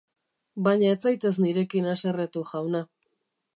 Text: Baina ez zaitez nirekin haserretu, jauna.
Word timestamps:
Baina 0.67 0.93
ez 0.93 1.09
zaitez 1.09 1.33
nirekin 1.45 1.91
haserretu, 1.93 2.45
jauna. 2.55 2.85